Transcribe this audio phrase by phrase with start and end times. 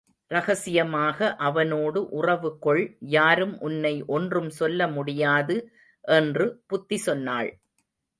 [0.31, 2.81] ரகசியமாக அவனோடு உறவு கொள்
[3.09, 5.57] யாரும் உன்னை ஒன்றும் சொல்ல முடியாது
[6.11, 7.51] என்று புத்தி சொன்னாள்.